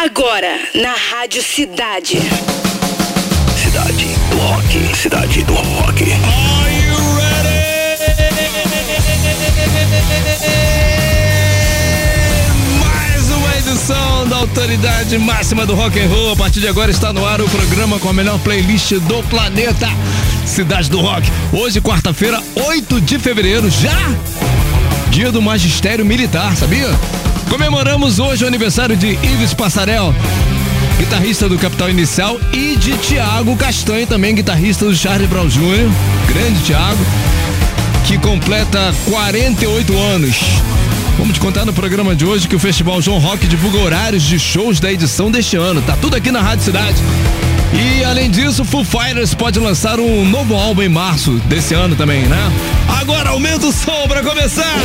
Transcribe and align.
Agora, 0.00 0.60
na 0.76 0.94
Rádio 0.94 1.42
Cidade. 1.42 2.20
Cidade 3.56 4.06
do 4.30 4.38
Rock. 4.38 4.96
Cidade 4.96 5.42
do 5.42 5.54
Rock. 5.54 6.04
Are 6.04 6.72
you 6.86 6.94
ready? 7.16 7.98
Mais 12.78 13.28
uma 13.32 13.56
edição 13.56 14.28
da 14.28 14.36
autoridade 14.36 15.18
máxima 15.18 15.66
do 15.66 15.74
rock 15.74 15.98
and 15.98 16.06
roll. 16.06 16.30
A 16.30 16.36
partir 16.36 16.60
de 16.60 16.68
agora 16.68 16.92
está 16.92 17.12
no 17.12 17.26
ar 17.26 17.40
o 17.40 17.48
programa 17.48 17.98
com 17.98 18.08
a 18.08 18.12
melhor 18.12 18.38
playlist 18.38 18.92
do 18.92 19.20
planeta. 19.24 19.88
Cidade 20.46 20.88
do 20.88 21.00
Rock. 21.00 21.28
Hoje, 21.52 21.80
quarta-feira, 21.80 22.40
8 22.54 23.00
de 23.00 23.18
fevereiro, 23.18 23.68
já 23.68 23.98
dia 25.10 25.32
do 25.32 25.42
magistério 25.42 26.06
militar, 26.06 26.56
sabia? 26.56 26.88
Comemoramos 27.48 28.18
hoje 28.18 28.44
o 28.44 28.46
aniversário 28.46 28.96
de 28.96 29.18
Ives 29.22 29.54
Passarel, 29.54 30.14
guitarrista 30.98 31.48
do 31.48 31.58
Capital 31.58 31.88
Inicial, 31.88 32.38
e 32.52 32.76
de 32.76 32.96
Tiago 32.98 33.56
Castanho, 33.56 34.06
também 34.06 34.34
guitarrista 34.34 34.84
do 34.84 34.94
Charlie 34.94 35.26
Brown 35.26 35.48
Jr., 35.48 35.90
grande 36.26 36.62
Tiago, 36.62 37.04
que 38.06 38.18
completa 38.18 38.94
48 39.06 39.98
anos. 39.98 40.36
Vamos 41.16 41.34
te 41.34 41.40
contar 41.40 41.64
no 41.64 41.72
programa 41.72 42.14
de 42.14 42.24
hoje 42.24 42.46
que 42.46 42.54
o 42.54 42.58
Festival 42.58 43.00
João 43.00 43.18
Rock 43.18 43.46
divulga 43.46 43.78
horários 43.78 44.22
de 44.22 44.38
shows 44.38 44.78
da 44.78 44.92
edição 44.92 45.30
deste 45.30 45.56
ano. 45.56 45.80
Tá 45.82 45.96
tudo 46.00 46.16
aqui 46.16 46.30
na 46.30 46.40
Rádio 46.40 46.64
Cidade. 46.64 47.02
E 47.72 48.04
além 48.04 48.30
disso, 48.30 48.64
Foo 48.64 48.84
Fighters 48.84 49.34
pode 49.34 49.58
lançar 49.58 49.98
um 49.98 50.24
novo 50.24 50.54
álbum 50.54 50.82
em 50.82 50.88
março 50.88 51.32
desse 51.46 51.74
ano 51.74 51.96
também, 51.96 52.22
né? 52.22 52.52
Agora 53.00 53.30
aumenta 53.30 53.66
o 53.66 53.72
som 53.72 54.06
pra 54.06 54.22
começar! 54.22 54.76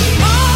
Oh! 0.00 0.47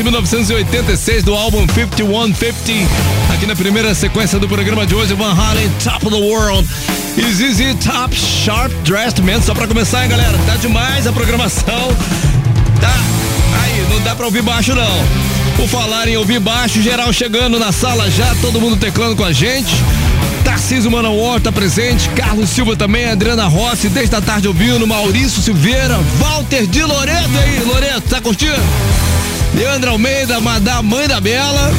De 0.00 0.04
1986 0.04 1.24
do 1.24 1.34
álbum 1.34 1.66
5150. 1.74 2.88
Aqui 3.34 3.44
na 3.44 3.54
primeira 3.54 3.94
sequência 3.94 4.38
do 4.38 4.48
programa 4.48 4.86
de 4.86 4.94
hoje, 4.94 5.12
Van 5.12 5.34
Halen, 5.34 5.70
Top 5.84 6.06
of 6.06 6.16
the 6.16 6.22
World. 6.22 6.66
E 7.18 7.30
ZZ 7.30 7.84
Top 7.84 8.16
Sharp 8.16 8.72
Dressed 8.82 9.20
Man. 9.20 9.42
Só 9.42 9.52
pra 9.52 9.66
começar, 9.66 10.02
hein, 10.02 10.08
galera? 10.08 10.38
Tá 10.46 10.56
demais 10.56 11.06
a 11.06 11.12
programação. 11.12 11.94
Tá? 12.80 12.94
Aí, 13.62 13.86
não 13.90 14.00
dá 14.00 14.16
pra 14.16 14.24
ouvir 14.24 14.40
baixo, 14.40 14.74
não. 14.74 15.04
Por 15.56 15.68
falar 15.68 16.08
em 16.08 16.16
ouvir 16.16 16.40
baixo, 16.40 16.80
geral 16.80 17.12
chegando 17.12 17.58
na 17.58 17.70
sala 17.70 18.10
já, 18.10 18.34
todo 18.36 18.58
mundo 18.58 18.76
teclando 18.76 19.14
com 19.16 19.24
a 19.24 19.34
gente. 19.34 19.74
Tarcísio 20.44 20.90
Manauor 20.90 21.42
tá 21.42 21.52
presente, 21.52 22.08
Carlos 22.10 22.48
Silva 22.48 22.74
também, 22.74 23.04
Adriana 23.04 23.46
Rossi, 23.48 23.90
desde 23.90 24.16
a 24.16 24.22
tarde 24.22 24.48
ouvindo, 24.48 24.86
Maurício 24.86 25.42
Silveira, 25.42 26.00
Walter 26.18 26.66
de 26.66 26.82
Loreto 26.82 27.38
aí, 27.44 27.62
Loreto, 27.66 28.08
tá 28.08 28.18
curtindo? 28.18 28.56
Leandro 29.60 29.90
Almeida, 29.90 30.40
Madá, 30.40 30.80
mãe 30.80 31.06
da 31.06 31.20
Bela, 31.20 31.70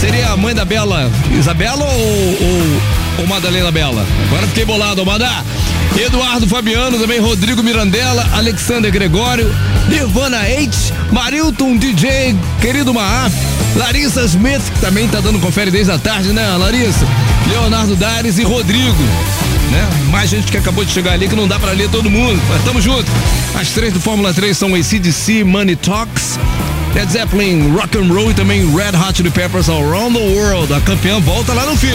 seria 0.00 0.30
a 0.30 0.36
mãe 0.36 0.52
da 0.52 0.64
Bela 0.64 1.08
Isabela 1.30 1.84
ou, 1.84 1.92
ou, 1.92 2.82
ou 3.18 3.26
Madalena 3.28 3.70
Bela? 3.70 4.04
Agora 4.26 4.48
fiquei 4.48 4.64
bolado, 4.64 5.06
Madá. 5.06 5.44
Eduardo 5.96 6.48
Fabiano, 6.48 6.98
também 6.98 7.20
Rodrigo 7.20 7.62
Mirandela, 7.62 8.28
Alexander 8.32 8.90
Gregório, 8.90 9.48
Nirvana 9.88 10.38
H, 10.38 10.92
Marilton 11.12 11.76
DJ, 11.76 12.34
querido 12.60 12.92
Maaf, 12.92 13.32
Larissa 13.76 14.24
Smith, 14.24 14.62
que 14.74 14.80
também 14.80 15.06
tá 15.06 15.20
dando 15.20 15.38
confere 15.38 15.70
desde 15.70 15.92
a 15.92 15.98
tarde, 15.98 16.32
né, 16.32 16.44
Larissa? 16.56 17.06
Leonardo 17.48 17.94
Dares 17.94 18.38
e 18.38 18.42
Rodrigo. 18.42 19.04
Né? 19.70 19.88
Mais 20.10 20.28
gente 20.28 20.50
que 20.50 20.56
acabou 20.56 20.84
de 20.84 20.90
chegar 20.90 21.12
ali 21.12 21.28
que 21.28 21.36
não 21.36 21.46
dá 21.46 21.60
para 21.60 21.70
ler 21.70 21.88
todo 21.90 22.10
mundo, 22.10 22.42
mas 22.48 22.64
tamo 22.64 22.80
junto. 22.80 23.06
As 23.54 23.68
três 23.68 23.92
do 23.92 24.00
Fórmula 24.00 24.34
3 24.34 24.58
são 24.58 24.74
ACDC, 24.74 25.44
Money 25.44 25.76
Talks, 25.76 26.40
Led 26.94 27.10
Zeppelin, 27.10 27.72
Rock 27.74 27.96
and 27.96 28.12
Roll 28.12 28.30
e 28.30 28.34
também 28.34 28.66
Red 28.74 28.96
Hot 28.96 29.16
Chili 29.16 29.30
Peppers 29.30 29.68
Around 29.68 30.18
the 30.18 30.34
World. 30.34 30.72
A 30.74 30.80
campeã 30.80 31.20
volta 31.20 31.52
lá 31.52 31.64
no 31.66 31.76
fim, 31.76 31.88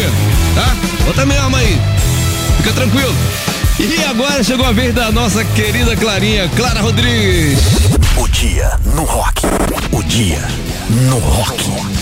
tá? 0.56 0.76
Volta 1.04 1.26
mesmo 1.26 1.56
aí. 1.56 1.80
Fica 2.58 2.74
tranquilo. 2.74 3.16
E 3.78 4.04
agora 4.06 4.42
chegou 4.44 4.66
a 4.66 4.72
vez 4.72 4.94
da 4.94 5.12
nossa 5.12 5.44
querida 5.44 5.96
Clarinha, 5.98 6.50
Clara 6.56 6.82
Rodrigues. 6.82 7.60
O 8.18 8.28
dia 8.30 8.80
no 8.96 9.04
rock. 9.04 9.42
O 9.92 10.02
dia 10.04 10.42
no 10.90 11.20
rock. 11.20 11.95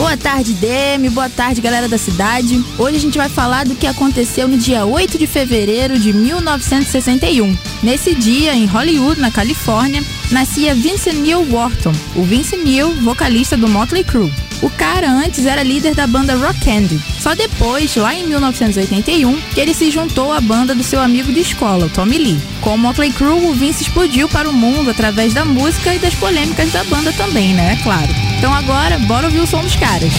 Boa 0.00 0.16
tarde, 0.16 0.54
Demi. 0.54 1.10
Boa 1.10 1.28
tarde, 1.28 1.60
galera 1.60 1.86
da 1.86 1.98
cidade. 1.98 2.64
Hoje 2.78 2.96
a 2.96 2.98
gente 3.00 3.18
vai 3.18 3.28
falar 3.28 3.66
do 3.66 3.74
que 3.74 3.86
aconteceu 3.86 4.48
no 4.48 4.56
dia 4.56 4.86
8 4.86 5.18
de 5.18 5.26
fevereiro 5.26 5.98
de 5.98 6.10
1961. 6.10 7.54
Nesse 7.82 8.14
dia, 8.14 8.54
em 8.54 8.64
Hollywood, 8.64 9.20
na 9.20 9.30
Califórnia, 9.30 10.02
nascia 10.32 10.74
Vincent 10.74 11.16
Neil 11.16 11.46
Wharton, 11.52 11.92
o 12.16 12.22
Vince 12.22 12.56
Neil, 12.56 12.94
vocalista 13.02 13.58
do 13.58 13.68
Motley 13.68 14.02
Crue. 14.02 14.32
O 14.62 14.68
cara 14.68 15.10
antes 15.10 15.46
era 15.46 15.62
líder 15.62 15.94
da 15.94 16.06
banda 16.06 16.34
Rock 16.34 16.60
Candy. 16.60 17.00
Só 17.18 17.34
depois, 17.34 17.96
lá 17.96 18.14
em 18.14 18.26
1981, 18.26 19.40
que 19.54 19.60
ele 19.60 19.72
se 19.72 19.90
juntou 19.90 20.32
à 20.32 20.40
banda 20.40 20.74
do 20.74 20.82
seu 20.82 21.00
amigo 21.00 21.32
de 21.32 21.40
escola, 21.40 21.90
Tommy 21.94 22.18
Lee. 22.18 22.40
Com 22.60 22.74
o 22.74 22.78
Motley 22.78 23.12
Crue, 23.12 23.46
o 23.46 23.54
Vince 23.54 23.82
explodiu 23.82 24.28
para 24.28 24.48
o 24.48 24.52
mundo 24.52 24.90
através 24.90 25.32
da 25.32 25.44
música 25.44 25.94
e 25.94 25.98
das 25.98 26.14
polêmicas 26.14 26.72
da 26.72 26.84
banda 26.84 27.12
também, 27.12 27.54
né? 27.54 27.78
É 27.78 27.82
claro. 27.82 28.08
Então 28.38 28.52
agora, 28.52 28.98
bora 28.98 29.26
ouvir 29.26 29.40
o 29.40 29.46
som 29.46 29.62
dos 29.62 29.76
caras. 29.76 30.12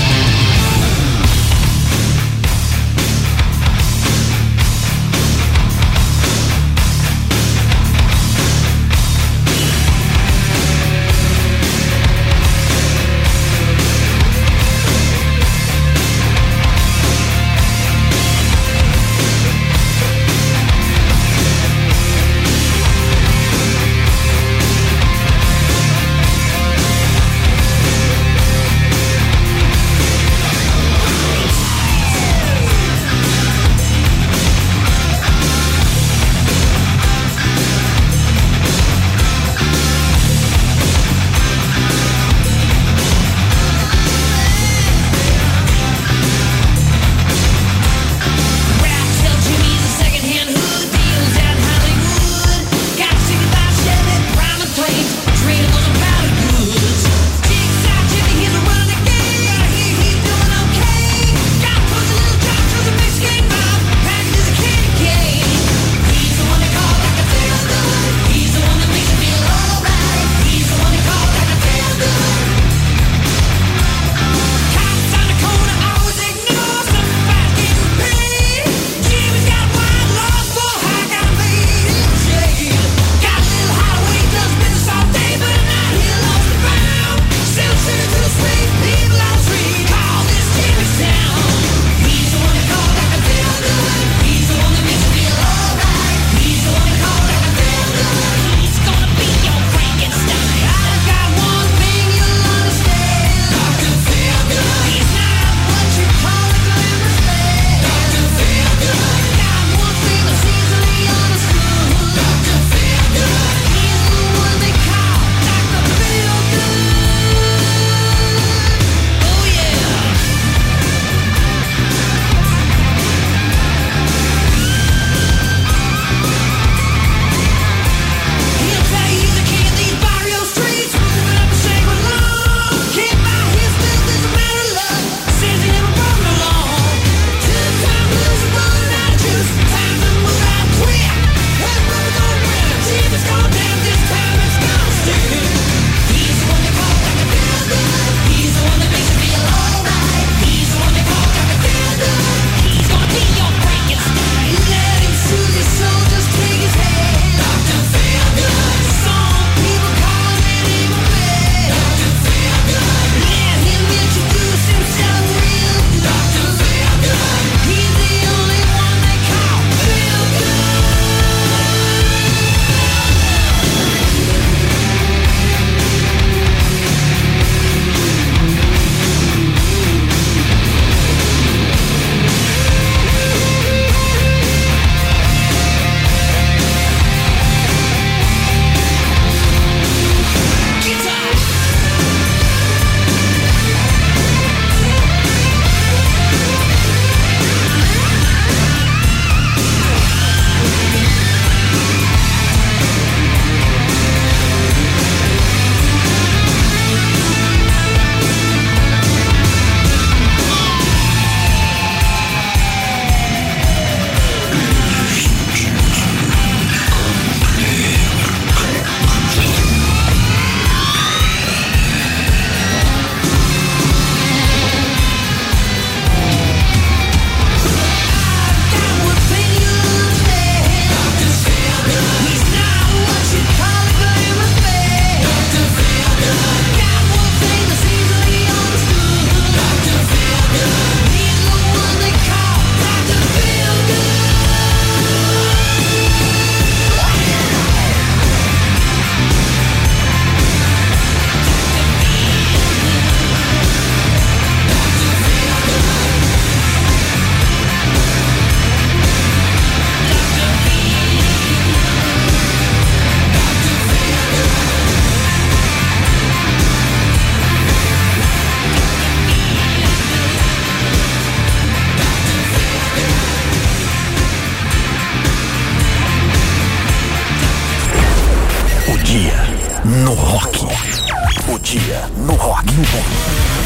No 283.21 283.27
rock. 283.27 283.61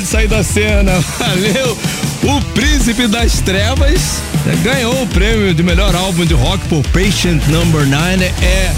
Pode 0.00 0.06
sair 0.06 0.28
da 0.28 0.42
cena. 0.42 0.92
Valeu! 1.18 1.76
O 2.22 2.40
Príncipe 2.54 3.06
das 3.06 3.40
Trevas 3.40 4.22
ganhou 4.62 5.02
o 5.02 5.06
prêmio 5.06 5.52
de 5.52 5.62
melhor 5.62 5.94
álbum 5.94 6.24
de 6.24 6.32
rock 6.32 6.66
por 6.68 6.82
Patient 6.88 7.42
Number 7.48 7.86
9. 7.86 8.24
É 8.42 8.72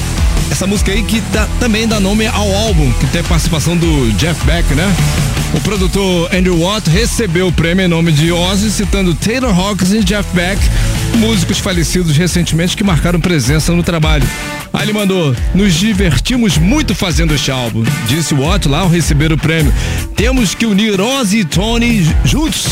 essa 0.50 0.66
música 0.66 0.90
aí 0.90 1.02
que 1.04 1.22
também 1.60 1.86
dá 1.86 2.00
nome 2.00 2.26
ao 2.26 2.52
álbum, 2.52 2.90
que 2.94 3.06
tem 3.06 3.22
participação 3.22 3.76
do 3.76 4.10
Jeff 4.12 4.44
Beck, 4.44 4.74
né? 4.74 4.92
O 5.54 5.60
produtor 5.60 6.34
Andrew 6.34 6.58
Watt 6.58 6.90
recebeu 6.90 7.48
o 7.48 7.52
prêmio 7.52 7.84
em 7.84 7.88
nome 7.88 8.10
de 8.10 8.32
Ozzy, 8.32 8.70
citando 8.70 9.14
Taylor 9.14 9.56
Hawkins 9.56 9.92
e 9.92 10.02
Jeff 10.02 10.28
Beck, 10.34 10.60
músicos 11.18 11.58
falecidos 11.58 12.16
recentemente 12.16 12.76
que 12.76 12.82
marcaram 12.82 13.20
presença 13.20 13.72
no 13.72 13.82
trabalho. 13.82 14.26
Aí 14.72 14.84
ele 14.84 14.92
mandou: 14.92 15.34
Nos 15.54 15.74
divertimos 15.74 16.56
muito 16.56 16.94
fazendo 16.94 17.34
este 17.34 17.50
álbum, 17.50 17.84
disse 18.06 18.34
Watt 18.34 18.68
lá 18.68 18.80
ao 18.80 18.88
receber 18.88 19.32
o 19.32 19.38
prêmio. 19.38 19.72
Temos 20.16 20.54
que 20.54 20.64
unir 20.64 21.00
Ozzy 21.00 21.40
e 21.40 21.44
Tony 21.44 22.06
juntos 22.24 22.66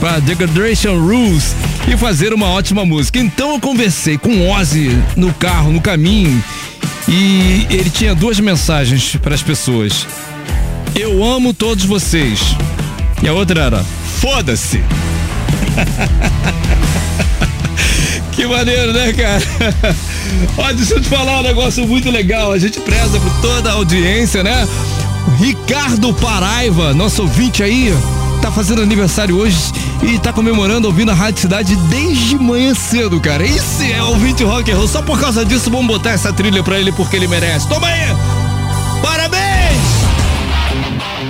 para 0.00 0.18
Degradation 0.20 0.98
Rules 0.98 1.54
e 1.86 1.96
fazer 1.96 2.32
uma 2.32 2.46
ótima 2.46 2.84
música. 2.84 3.18
Então 3.18 3.54
eu 3.54 3.60
conversei 3.60 4.18
com 4.18 4.50
Ozzy 4.50 4.90
no 5.16 5.32
carro, 5.32 5.70
no 5.70 5.80
caminho, 5.80 6.42
e 7.08 7.66
ele 7.70 7.90
tinha 7.90 8.14
duas 8.14 8.40
mensagens 8.40 9.16
para 9.16 9.34
as 9.34 9.42
pessoas. 9.42 10.06
Eu 10.94 11.24
amo 11.24 11.54
todos 11.54 11.84
vocês. 11.84 12.40
E 13.22 13.28
a 13.28 13.32
outra 13.32 13.62
era: 13.62 13.84
foda-se. 14.20 14.82
que 18.32 18.46
maneiro, 18.46 18.92
né, 18.92 19.12
cara? 19.12 19.44
Ó, 20.56 20.72
deixa 20.72 20.94
eu 20.94 21.00
te 21.00 21.08
falar 21.08 21.40
um 21.40 21.42
negócio 21.42 21.86
muito 21.86 22.10
legal. 22.10 22.52
A 22.52 22.58
gente 22.58 22.80
preza 22.80 23.18
por 23.20 23.32
toda 23.40 23.70
a 23.70 23.74
audiência, 23.74 24.42
né? 24.42 24.66
Ricardo 25.38 26.12
Paraiva, 26.14 26.92
nosso 26.94 27.22
ouvinte 27.22 27.62
aí, 27.62 27.94
tá 28.42 28.50
fazendo 28.50 28.82
aniversário 28.82 29.36
hoje 29.36 29.56
e 30.02 30.18
tá 30.18 30.32
comemorando 30.32 30.88
ouvindo 30.88 31.10
a 31.10 31.14
Rádio 31.14 31.42
Cidade 31.42 31.76
desde 31.76 32.36
manhã 32.38 32.74
cedo, 32.74 33.20
cara. 33.20 33.44
Esse 33.44 33.92
é 33.92 34.02
o 34.02 34.08
ouvinte 34.08 34.42
rock 34.42 34.70
and 34.70 34.76
roll. 34.76 34.88
Só 34.88 35.02
por 35.02 35.20
causa 35.20 35.44
disso, 35.44 35.70
vamos 35.70 35.86
botar 35.86 36.10
essa 36.10 36.32
trilha 36.32 36.62
pra 36.62 36.78
ele 36.78 36.90
porque 36.92 37.16
ele 37.16 37.28
merece. 37.28 37.68
Toma 37.68 37.86
aí! 37.86 38.08
Parabéns! 39.02 39.78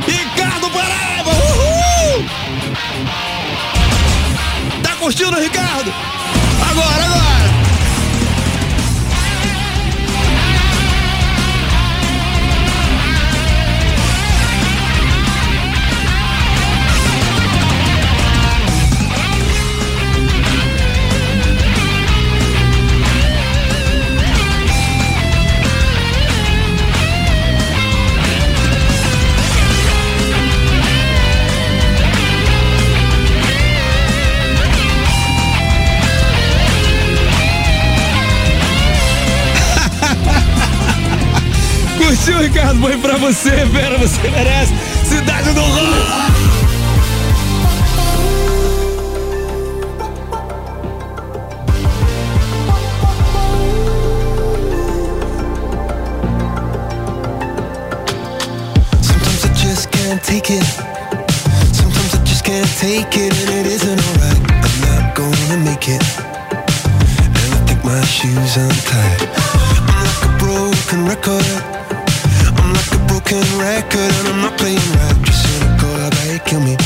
Ricardo 0.06 0.70
Paraiba! 0.70 1.30
Uhul! 1.30 2.24
Tá 4.82 4.90
curtindo, 4.96 5.38
Ricardo? 5.38 5.92
Curtiu, 42.28 42.42
Ricardo? 42.42 42.80
Foi 42.80 42.98
pra 42.98 43.16
você, 43.16 43.50
Vera, 43.64 43.96
você 43.96 44.28
merece. 44.28 44.74
Cidade 45.04 45.50
do 45.54 45.60
Rock! 45.62 45.88
Take 60.24 60.50
it. 60.50 60.64
Sometimes 61.72 62.14
I 62.14 62.24
just 62.24 62.44
can't 62.44 62.68
take 62.78 63.16
it, 63.16 63.32
and 63.32 63.50
it 63.50 63.66
isn't 63.66 64.00
alright. 64.08 64.36
I'm 64.50 64.80
not 64.82 65.14
gonna 65.14 65.56
make 65.58 65.88
it. 65.88 66.02
And 66.50 67.54
I 67.54 67.64
think 67.66 67.82
my 67.84 68.04
shoes 68.04 68.56
untied. 68.56 69.28
I'm 69.86 70.04
like 70.04 70.24
a 70.24 70.28
broken 70.38 71.06
record. 71.06 71.87
Broken 73.28 73.58
record, 73.58 74.12
and 74.20 74.28
I'm 74.28 74.40
not 74.40 74.56
playing 74.56 74.78
right. 74.96 75.18
Just 75.26 75.42
cynical, 75.44 75.92
I 76.00 76.08
bet 76.08 76.32
you 76.32 76.38
kill 76.48 76.60
me. 76.60 76.76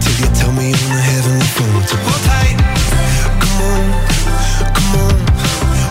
Till 0.00 0.16
you 0.16 0.28
tell 0.34 0.52
me 0.52 0.72
on 0.72 0.90
the 0.96 1.02
heavenly 1.12 1.44
phone 1.44 1.82
to 1.84 1.96
hold 2.08 2.22
tight. 2.24 2.56
Come 3.42 3.60
on, 3.68 3.84
come 4.72 4.96
on. 4.96 5.12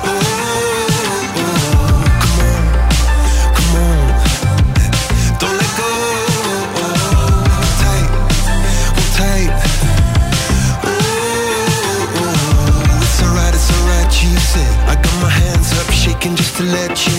Oh, 0.01 0.17
come 1.13 1.45
on, 1.45 2.09
come 3.53 3.73
on. 3.77 4.01
Don't 5.37 5.57
let 5.61 5.71
go. 5.77 5.89
Hold 7.53 7.75
tight, 7.85 8.09
hold 8.97 9.11
tight. 9.13 9.53
It's 13.05 13.21
alright, 13.21 13.53
it's 13.53 13.69
alright, 13.77 14.09
you 14.23 14.33
said. 14.41 14.73
I 14.89 14.95
got 14.95 15.15
my 15.21 15.29
hands 15.29 15.69
up, 15.77 15.85
shaking 15.93 16.35
just 16.35 16.57
to 16.57 16.63
let 16.63 17.05
you 17.05 17.18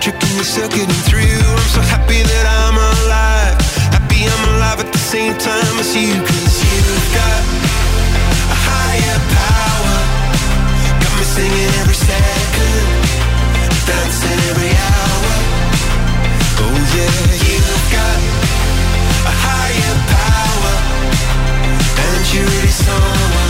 Electric, 0.00 0.22
and 0.22 0.34
you're 0.34 0.44
circuiting 0.44 1.02
through. 1.08 1.20
I'm 1.20 1.68
so 1.68 1.80
happy 1.80 2.22
that 2.22 2.46
I'm 2.48 2.76
alive. 2.76 3.56
Happy 3.92 4.24
I'm 4.24 4.42
alive 4.56 4.80
at 4.80 4.92
the 4.92 4.98
same 4.98 5.36
time 5.36 5.76
as 5.78 5.94
you, 5.94 6.14
cause 6.24 6.56
you've 6.64 7.08
got 7.12 7.42
a 8.48 8.56
higher 8.64 9.18
power. 9.36 9.96
Got 11.04 11.12
me 11.18 11.24
singing 11.24 11.72
every 11.84 11.98
second, 12.00 12.86
dancing 13.84 14.40
every 14.48 14.72
hour. 14.72 15.32
Oh 16.64 16.76
yeah, 16.96 17.20
you've 17.44 17.86
got 17.92 18.18
a 19.28 19.34
higher 19.44 19.96
power, 20.16 20.74
and 22.00 22.22
you're 22.32 22.48
really 22.48 22.72
someone 22.72 23.49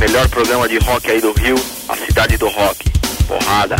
Melhor 0.00 0.28
programa 0.28 0.68
de 0.68 0.78
rock 0.78 1.10
aí 1.10 1.20
do 1.20 1.32
Rio, 1.32 1.56
a 1.88 1.96
cidade 1.96 2.36
do 2.36 2.48
rock. 2.48 2.84
Porrada. 3.26 3.76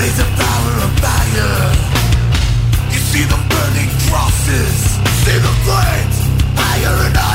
Power 0.00 0.76
of 0.82 0.92
fire 0.98 1.72
you 2.90 2.98
see 2.98 3.24
them 3.24 3.38
burning 3.50 3.90
crosses, 4.08 4.96
see 5.24 5.36
the 5.36 5.52
flames 5.60 6.16
higher 6.56 7.06
and 7.06 7.16
higher. 7.18 7.29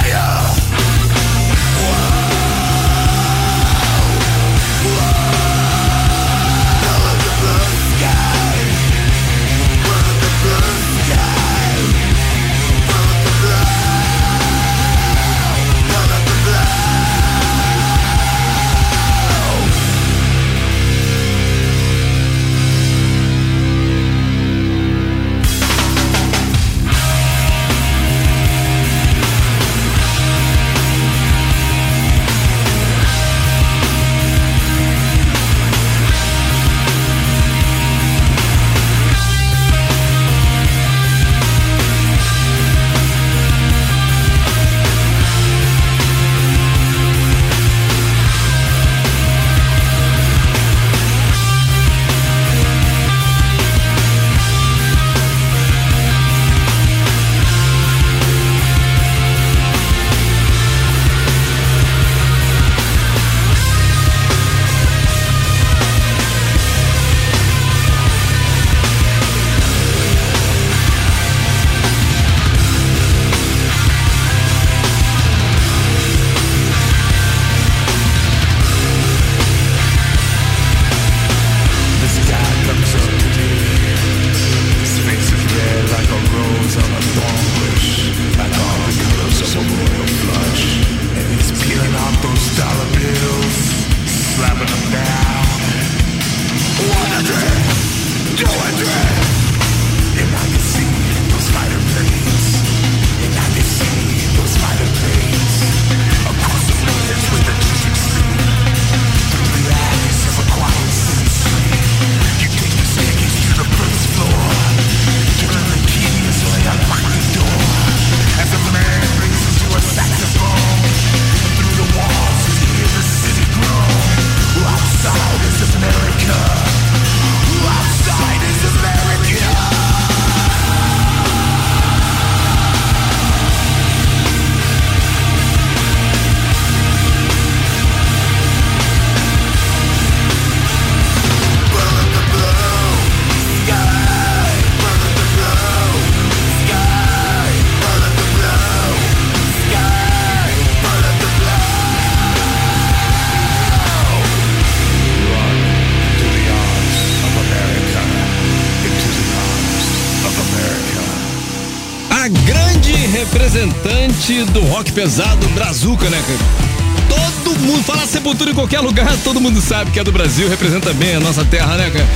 Pesado, 164.96 165.46
Brazuca, 165.50 166.10
né, 166.10 166.24
cara? 166.26 167.44
Todo 167.44 167.60
mundo 167.60 167.84
fala 167.84 168.08
Sepultura 168.08 168.52
em 168.52 168.54
qualquer 168.54 168.80
lugar, 168.80 169.14
todo 169.26 169.42
mundo 169.42 169.60
sabe 169.60 169.92
que 169.92 170.00
é 170.00 170.04
do 170.04 170.12
Brasil, 170.12 170.50
representa 170.50 170.94
bem 170.94 171.16
a 171.16 171.20
nossa 171.20 171.44
terra, 171.44 171.76
né, 171.76 171.92
cara? 171.92 172.08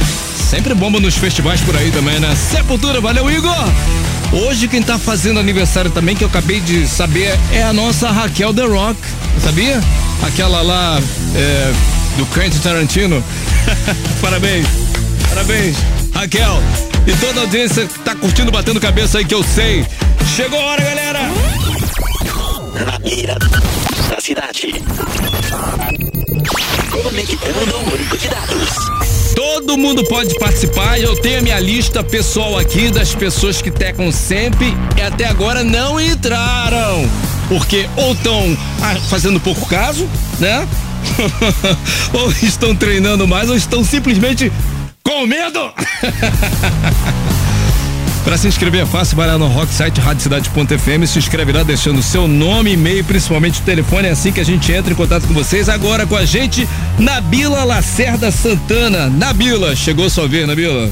Sempre 0.49 0.73
bomba 0.73 0.97
nos 0.97 1.15
festivais 1.15 1.59
por 1.59 1.75
aí 1.75 1.91
também, 1.91 2.19
né? 2.19 2.33
Sepultura, 2.35 3.01
valeu, 3.01 3.29
Igor! 3.29 3.53
Hoje 4.31 4.69
quem 4.69 4.81
tá 4.81 4.97
fazendo 4.97 5.41
aniversário 5.41 5.91
também, 5.91 6.15
que 6.15 6.23
eu 6.23 6.29
acabei 6.29 6.61
de 6.61 6.87
saber, 6.87 7.37
é 7.51 7.61
a 7.61 7.73
nossa 7.73 8.09
Raquel 8.09 8.53
The 8.53 8.65
Rock, 8.65 8.97
sabia? 9.43 9.81
Aquela 10.25 10.61
lá 10.61 11.01
é, 11.35 11.73
do 12.17 12.25
Quentin 12.27 12.59
Tarantino. 12.59 13.21
parabéns, 14.21 14.65
parabéns, 15.27 15.75
Raquel. 16.13 16.63
E 17.05 17.11
toda 17.17 17.41
a 17.41 17.43
audiência 17.43 17.85
que 17.85 17.99
tá 17.99 18.15
curtindo, 18.15 18.51
batendo 18.51 18.79
cabeça 18.79 19.17
aí, 19.17 19.25
que 19.25 19.35
eu 19.35 19.43
sei. 19.43 19.85
Chegou 20.35 20.59
a 20.59 20.63
hora, 20.63 20.81
galera! 20.81 21.58
Na 22.85 22.97
beira 22.99 23.35
da 24.09 24.21
cidade. 24.21 24.73
Conectando 27.03 27.59
o 27.59 27.83
banco 27.83 28.17
de 28.17 28.27
dados. 28.27 28.69
Todo 29.35 29.77
mundo 29.77 30.03
pode 30.05 30.37
participar. 30.39 30.99
Eu 30.99 31.15
tenho 31.17 31.39
a 31.39 31.41
minha 31.41 31.59
lista 31.59 32.03
pessoal 32.03 32.57
aqui 32.57 32.89
das 32.89 33.13
pessoas 33.13 33.61
que 33.61 33.69
teclam 33.69 34.11
sempre 34.11 34.73
e 34.97 35.01
até 35.01 35.25
agora 35.25 35.63
não 35.63 35.99
entraram. 35.99 37.09
Porque 37.47 37.89
ou 37.97 38.13
estão 38.13 38.57
fazendo 39.09 39.39
pouco 39.39 39.65
caso, 39.67 40.07
né? 40.39 40.67
ou 42.13 42.31
estão 42.43 42.75
treinando 42.75 43.27
mais 43.27 43.49
ou 43.49 43.55
estão 43.55 43.83
simplesmente 43.83 44.51
com 45.03 45.25
medo. 45.25 45.59
Para 48.23 48.37
se 48.37 48.47
inscrever 48.47 48.81
é 48.81 48.85
fácil, 48.85 49.15
vai 49.15 49.27
lá 49.27 49.37
no 49.37 49.47
Rock 49.47 49.73
Site 49.73 49.99
radiocidade.fm, 49.99 51.05
se 51.07 51.17
inscreve 51.17 51.51
lá 51.51 51.63
deixando 51.63 52.03
seu 52.03 52.27
nome, 52.27 52.73
e-mail, 52.73 53.03
principalmente 53.03 53.61
o 53.61 53.63
telefone, 53.63 54.07
é 54.07 54.11
assim 54.11 54.31
que 54.31 54.39
a 54.39 54.43
gente 54.45 54.71
entra 54.71 54.91
em 54.91 54.95
contato 54.95 55.27
com 55.27 55.33
vocês. 55.33 55.67
Agora 55.69 56.05
com 56.05 56.15
a 56.15 56.25
gente, 56.25 56.67
Nabila 56.99 57.63
Lacerda 57.63 58.29
Santana. 58.31 59.09
Nabila, 59.09 59.75
chegou 59.75 60.09
sua 60.09 60.27
vez, 60.27 60.45
Nabila? 60.45 60.91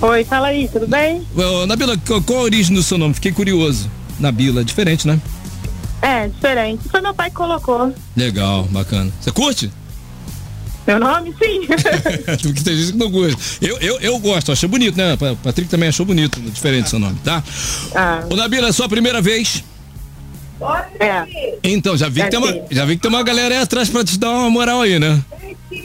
Oi, 0.00 0.24
fala 0.24 0.48
aí, 0.48 0.68
tudo 0.68 0.86
bem? 0.86 1.22
Ô, 1.36 1.66
Nabila, 1.66 1.96
qual, 1.98 2.22
qual 2.22 2.38
a 2.40 2.42
origem 2.42 2.74
do 2.74 2.82
seu 2.82 2.98
nome? 2.98 3.14
Fiquei 3.14 3.32
curioso. 3.32 3.90
Nabila, 4.18 4.64
diferente, 4.64 5.06
né? 5.06 5.20
É, 6.02 6.28
diferente. 6.28 6.88
Foi 6.88 7.00
meu 7.00 7.14
pai 7.14 7.28
que 7.28 7.36
colocou. 7.36 7.94
Legal, 8.16 8.64
bacana. 8.70 9.12
Você 9.20 9.30
curte? 9.30 9.70
Meu 10.86 10.98
nome, 10.98 11.34
sim. 11.42 11.66
Porque 12.42 12.62
tem 12.62 12.76
gente 12.76 12.92
que 12.92 12.98
não 12.98 13.10
gosta. 13.10 13.38
Eu, 13.60 13.78
eu, 13.78 14.00
eu 14.00 14.18
gosto, 14.18 14.50
achei 14.50 14.68
bonito, 14.68 14.96
né? 14.96 15.16
Pa- 15.16 15.36
Patrick 15.42 15.70
também 15.70 15.88
achou 15.88 16.04
bonito, 16.06 16.40
diferente 16.40 16.88
seu 16.90 16.98
nome, 16.98 17.18
tá? 17.22 17.42
ah, 17.94 18.24
Ô, 18.30 18.34
Nabila, 18.36 18.68
é 18.68 18.72
sua 18.72 18.88
primeira 18.88 19.20
vez? 19.20 19.62
é. 20.98 21.58
Então, 21.62 21.96
já 21.96 22.08
vi, 22.08 22.22
que 22.22 22.28
tem 22.30 22.38
uma, 22.38 22.54
já 22.70 22.84
vi 22.84 22.96
que 22.96 23.02
tem 23.02 23.08
uma 23.08 23.22
galera 23.22 23.54
aí 23.54 23.62
atrás 23.62 23.88
pra 23.88 24.04
te 24.04 24.18
dar 24.18 24.30
uma 24.30 24.50
moral 24.50 24.82
aí, 24.82 24.98
né? 24.98 25.22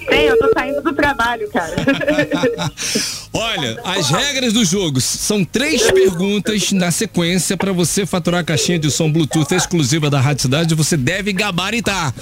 Tem, 0.07 0.25
eu 0.25 0.37
tô 0.37 0.51
saindo 0.53 0.81
do 0.81 0.93
trabalho, 0.93 1.49
cara. 1.49 1.75
Olha, 3.33 3.79
as 3.83 4.09
regras 4.09 4.53
do 4.53 4.63
jogo 4.63 5.01
são 5.01 5.43
três 5.43 5.91
perguntas 5.91 6.71
na 6.71 6.91
sequência 6.91 7.57
pra 7.57 7.71
você 7.71 8.05
faturar 8.05 8.41
a 8.41 8.43
caixinha 8.43 8.79
de 8.79 8.89
som 8.91 9.11
Bluetooth 9.11 9.53
exclusiva 9.53 10.09
da 10.09 10.21
Rádio 10.21 10.43
Cidade. 10.43 10.75
Você 10.75 10.95
deve 10.95 11.33
gabaritar. 11.33 12.13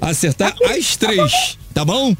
Acertar 0.00 0.54
as 0.64 0.96
três, 0.96 1.56
tá 1.72 1.84
bom? 1.84 2.14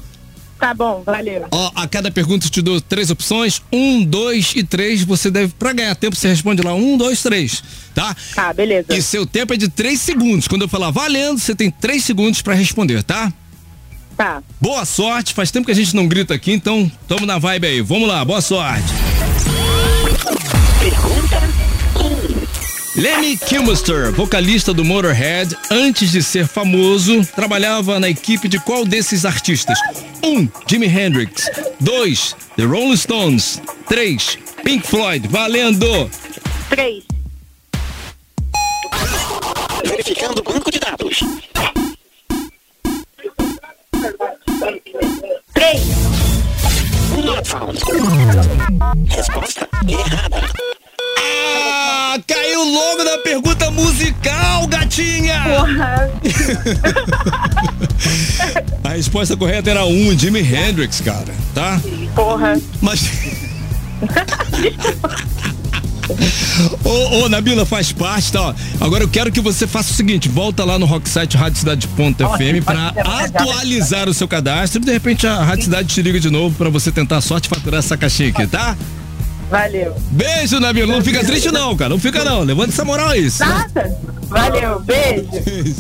tá 0.63 0.73
bom, 0.73 1.03
valeu. 1.05 1.45
Ó, 1.51 1.73
a 1.75 1.89
cada 1.89 2.09
pergunta 2.09 2.47
eu 2.47 2.51
te 2.51 2.63
dou 2.63 2.81
três 2.81 3.11
opções, 3.11 3.61
um, 3.73 4.05
dois 4.05 4.53
e 4.55 4.63
três. 4.63 5.03
Você 5.03 5.29
deve, 5.29 5.53
pra 5.59 5.73
ganhar 5.73 5.93
tempo, 5.97 6.15
você 6.15 6.29
responde 6.29 6.63
lá 6.63 6.73
um, 6.73 6.97
dois, 6.97 7.21
três, 7.21 7.65
tá? 7.93 8.15
Tá, 8.33 8.53
beleza. 8.53 8.87
E 8.95 9.03
seu 9.03 9.27
tempo 9.27 9.53
é 9.53 9.57
de 9.57 9.69
três 9.69 10.01
segundos. 10.01 10.47
Quando 10.47 10.63
eu 10.63 10.69
falar 10.69 10.93
valendo, 10.93 11.41
você 11.41 11.53
tem 11.53 11.69
três 11.69 12.05
segundos 12.05 12.43
pra 12.43 12.55
responder, 12.55 13.03
tá? 13.03 13.33
Tá. 14.23 14.41
Boa 14.61 14.85
sorte, 14.85 15.35
faz 15.35 15.51
tempo 15.51 15.67
que 15.67 15.73
a 15.73 15.75
gente 15.75 15.97
não 15.97 16.07
grita 16.07 16.33
aqui, 16.33 16.53
então 16.53 16.89
tamo 17.09 17.27
na 17.27 17.41
vibe 17.41 17.67
aí. 17.67 17.81
Vamos 17.81 18.07
lá, 18.07 18.25
boa 18.25 18.41
sorte. 18.41 18.87
Lemmy 22.95 23.37
Kilmister, 23.37 24.13
vocalista 24.13 24.73
do 24.73 24.85
Motorhead, 24.85 25.57
antes 25.73 26.13
de 26.13 26.23
ser 26.23 26.47
famoso, 26.47 27.27
trabalhava 27.35 27.99
na 27.99 28.09
equipe 28.09 28.47
de 28.47 28.61
qual 28.61 28.85
desses 28.85 29.25
artistas? 29.25 29.77
1. 30.23 30.29
Um, 30.29 30.49
Jimi 30.69 30.87
Hendrix. 30.87 31.51
2. 31.81 32.37
The 32.57 32.63
Rolling 32.63 32.97
Stones. 32.97 33.61
3. 33.89 34.39
Pink 34.63 34.87
Floyd. 34.87 35.27
Valendo! 35.27 36.09
Três. 36.69 37.03
Verificando 39.85 40.39
o 40.39 40.43
banco 40.45 40.71
de 40.71 40.79
dados. 40.79 41.25
Três. 45.55 45.83
Resposta 49.09 49.69
errada. 49.89 50.43
Ah, 51.19 52.17
caiu 52.27 52.63
logo 52.63 53.03
na 53.03 53.19
pergunta 53.19 53.71
musical, 53.73 54.67
gatinha! 54.69 55.43
Porra. 55.43 56.11
A 58.85 58.91
resposta 58.91 59.37
correta 59.37 59.71
era 59.71 59.85
1. 59.85 59.89
Um, 59.89 60.17
Jimi 60.19 60.41
Hendrix, 60.41 61.01
cara, 61.01 61.35
tá? 61.55 61.81
Porra. 62.15 62.61
Mas. 62.81 63.01
Ô, 66.85 67.25
ô, 67.25 67.29
Nabila, 67.29 67.65
faz 67.65 67.93
parte, 67.93 68.33
tá? 68.33 68.41
ó. 68.41 68.55
Agora 68.81 69.05
eu 69.05 69.09
quero 69.09 69.31
que 69.31 69.41
você 69.41 69.67
faça 69.67 69.93
o 69.93 69.95
seguinte: 69.95 70.29
volta 70.29 70.65
lá 70.65 70.79
no 70.79 70.87
Rocksite 70.87 71.37
Rádio 71.37 71.59
Cidade.fm 71.59 72.65
pra 72.65 72.95
atualizar 73.25 74.09
o 74.09 74.15
seu 74.15 74.29
cadastro 74.29 74.81
e 74.81 74.85
de 74.85 74.93
repente 74.93 75.27
a 75.27 75.43
Rádio 75.43 75.65
Cidade 75.65 75.89
te 75.89 76.03
liga 76.03 76.21
de 76.21 76.31
novo 76.31 76.57
pra 76.57 76.69
você 76.69 76.91
tentar 76.91 77.19
a 77.19 77.21
sorte 77.21 77.47
e 77.47 77.49
faturar 77.49 77.79
essa 77.79 77.97
caixinha 77.97 78.29
aqui, 78.31 78.47
tá? 78.47 78.77
Valeu. 79.51 79.95
Beijo, 80.11 80.59
Nabila. 80.59 80.95
Não 80.95 81.05
fica 81.05 81.23
triste, 81.23 81.51
não, 81.51 81.77
cara. 81.77 81.91
Não 81.91 81.99
fica, 81.99 82.25
não. 82.25 82.41
Levanta 82.41 82.71
essa 82.71 82.87
moral 82.87 83.11
aí. 83.11 83.31
Nada. 83.39 83.99
Valeu, 84.31 84.81
beijo. 84.81 85.29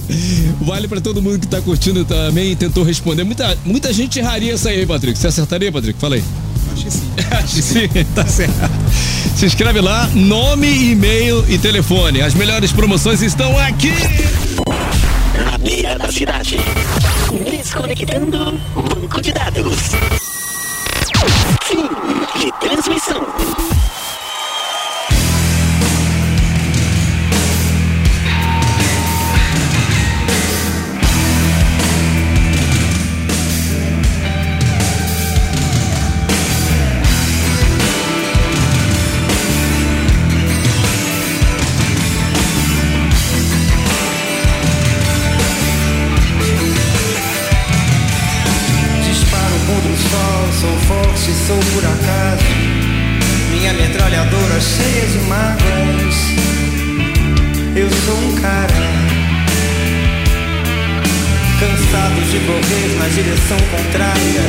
Vale 0.61 0.87
pra 0.87 1.01
todo 1.01 1.23
mundo 1.23 1.39
que 1.39 1.47
tá 1.47 1.59
curtindo 1.63 2.05
também 2.05 2.53
e 2.53 2.57
tentou 2.57 2.85
responder. 2.85 3.25
Muita, 3.25 3.57
muita 3.65 3.91
gente 3.91 4.19
erraria 4.19 4.53
essa 4.53 4.69
aí, 4.69 4.85
Patrick. 4.85 5.19
Você 5.19 5.27
acertaria, 5.29 5.73
Patrick? 5.73 5.99
Fala 5.99 6.17
aí. 6.17 6.25
Acho 6.83 6.85
que 6.85 6.91
sim. 6.91 7.13
Acho 7.31 7.55
que 7.55 7.63
sim, 7.63 7.89
tá 8.15 8.27
certo. 8.27 8.71
Se 9.37 9.47
inscreve 9.47 9.81
lá, 9.81 10.09
nome, 10.15 10.91
e-mail 10.91 11.45
e 11.49 11.59
telefone. 11.59 12.21
As 12.23 12.35
melhores 12.35 12.73
promoções 12.73 13.23
estão 13.23 13.57
aqui. 13.59 13.93
Na 15.45 15.59
beira 15.59 15.97
da 15.99 16.11
cidade. 16.11 16.59
Desconectando 17.51 18.61
banco 18.75 19.21
de 19.21 19.33
dados. 19.33 19.93
Fim 21.65 21.89
de 22.41 22.53
transmissão. 22.61 23.27
Forte, 51.53 51.59
sou 51.59 51.59
por 51.73 51.85
acaso. 51.85 52.45
Minha 53.51 53.73
metralhadora 53.75 54.61
cheia 54.61 55.07
de 55.07 55.19
mágoas. 55.29 56.17
Eu 57.77 57.89
sou 57.91 58.17
um 58.17 58.37
cara 58.41 58.93
cansado 61.61 62.21
de 62.31 62.39
correr 62.41 62.99
na 62.99 63.09
direção 63.09 63.59
contrária, 63.71 64.43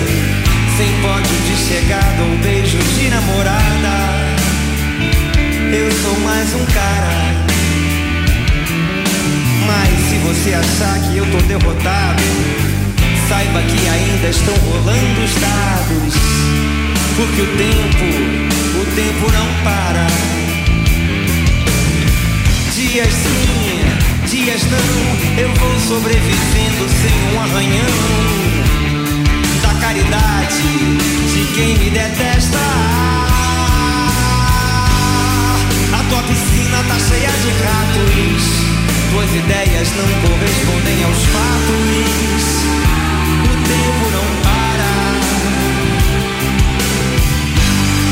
sem 0.78 0.92
pódio 1.02 1.38
de 1.48 1.56
chegada 1.56 2.22
ou 2.24 2.38
beijo 2.38 2.78
de 2.78 3.10
namorada. 3.10 3.94
Eu 5.72 5.92
sou 5.92 6.20
mais 6.22 6.54
um 6.54 6.66
cara. 6.66 7.34
Mas 9.66 9.90
se 10.10 10.18
você 10.18 10.54
achar 10.54 11.00
que 11.00 11.18
eu 11.18 11.26
tô 11.32 11.38
derrotado, 11.48 12.24
Saiba 13.30 13.62
que 13.62 13.88
ainda 13.88 14.28
estão 14.28 14.54
rolando 14.54 15.22
os 15.24 15.34
dados. 15.36 16.43
Porque 17.16 17.42
o 17.44 17.48
tempo, 17.58 18.06
o 18.82 18.86
tempo 18.96 19.32
não 19.32 19.64
para. 19.64 20.08
Dias 22.74 23.14
sim, 23.14 24.28
dias 24.28 24.64
não, 24.64 25.40
eu 25.40 25.54
vou 25.54 25.80
sobrevivendo 25.80 26.90
sem 26.90 27.36
um 27.36 27.42
arranhão. 27.42 27.86
Da 29.62 29.74
caridade 29.80 30.64
de 31.32 31.54
quem 31.54 31.78
me 31.78 31.92
detesta. 31.92 32.58
A 35.94 36.04
tua 36.10 36.24
piscina 36.24 36.84
tá 36.88 36.98
cheia 36.98 37.30
de 37.30 37.50
ratos. 37.64 38.44
Tuas 39.12 39.30
ideias 39.36 39.90
não 39.92 40.30
correspondem 40.30 41.04
aos 41.04 41.24
fatos. 41.26 42.44
O 43.44 43.54
tempo 43.68 44.12
não 44.12 44.33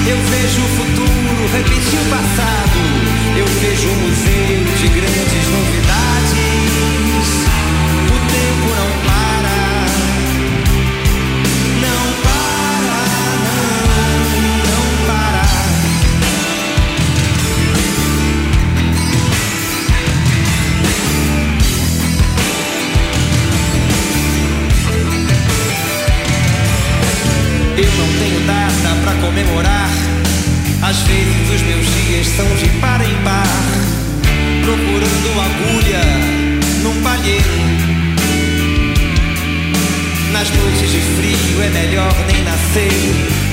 Eu 0.08 0.18
vejo 0.18 0.62
o 0.62 0.68
futuro 0.68 1.48
repetir 1.54 2.00
o 2.00 2.06
passado. 2.10 2.78
Eu 3.38 3.46
vejo 3.46 3.88
um 3.88 3.96
museu 3.96 4.76
de 4.78 4.88
grandes 4.88 5.48
novidades. 5.48 6.41
Comemorar. 29.32 29.90
Às 30.84 30.98
vezes 31.04 31.50
os 31.56 31.62
meus 31.62 31.86
dias 31.96 32.28
são 32.28 32.46
de 32.58 32.68
par 32.80 33.00
em 33.02 33.16
par, 33.24 33.48
procurando 34.66 35.32
agulha 35.40 36.02
num 36.84 37.02
palheiro. 37.02 37.46
Nas 40.34 40.50
noites 40.50 40.92
de 40.92 41.00
frio 41.00 41.62
é 41.64 41.70
melhor 41.70 42.14
nem 42.28 42.44
nascer. 42.44 42.92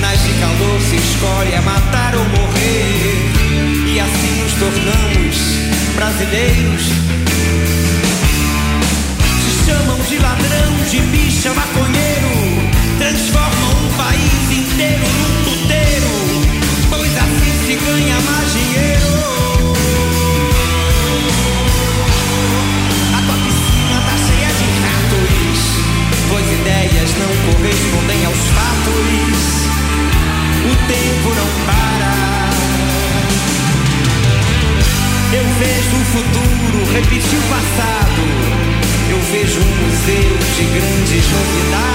Nas 0.01 0.21
de 0.21 0.33
calor 0.33 0.81
se 0.81 0.95
escolhe 0.97 1.55
matar 1.61 2.13
ou 2.15 2.25
morrer. 2.25 3.93
E 3.93 3.99
assim 3.99 4.43
nos 4.43 4.53
tornamos 4.53 5.37
brasileiros. 5.95 7.18
Chamam 9.69 9.99
de 9.99 10.17
ladrão, 10.17 10.73
de 10.89 10.99
bicha, 11.11 11.53
maconheiro. 11.53 12.33
Transformam 12.97 13.85
um 13.85 13.89
país 13.97 14.51
inteiro 14.51 15.05
num 15.05 15.43
puteiro. 15.43 16.09
Pois 16.89 17.15
assim 17.15 17.53
se 17.67 17.75
ganha 17.75 18.19
mais 18.21 18.51
dinheiro. 18.51 19.11
A 23.13 23.21
tua 23.21 23.37
piscina 23.45 24.01
tá 24.07 24.15
cheia 24.25 24.49
de 24.57 24.65
ratos, 24.81 25.61
pois 26.29 26.47
ideias 26.51 27.11
não 27.19 27.31
correspondem 27.53 28.25
aos 28.25 28.41
fatos. 28.57 29.39
O 30.65 30.73
tempo 30.87 31.29
não 31.35 31.49
para. 31.67 32.49
Eu 35.31 35.45
vejo 35.59 35.95
o 35.95 36.05
futuro 36.05 36.91
repetir 36.91 37.37
o 37.37 37.41
passado. 37.43 38.58
Vejo 39.31 39.59
um 39.61 39.85
museu 39.85 40.37
de 40.55 40.63
grandes 40.79 41.31
novidades. 41.31 41.88